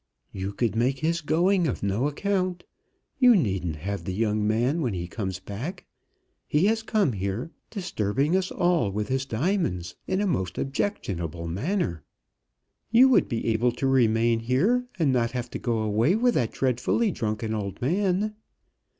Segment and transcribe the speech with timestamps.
[0.31, 2.63] "You could make his going of no account.
[3.19, 5.85] You needn't have the young man when he comes back.
[6.47, 12.01] He has come here, disturbing us all with his diamonds, in a most objectionable manner."
[12.89, 16.51] "You would be able to remain here and not have to go away with that
[16.51, 18.33] dreadfully drunken old man."